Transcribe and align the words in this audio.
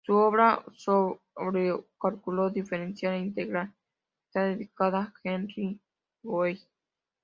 Su 0.03 0.15
obra 0.15 0.65
sobre 0.77 1.75
cálculo 2.01 2.49
diferencial 2.49 3.13
e 3.13 3.19
integral 3.19 3.71
está 4.25 4.45
dedicada 4.45 4.97
a 5.13 5.13
Hermann 5.23 5.79
Weyl. 6.23 6.59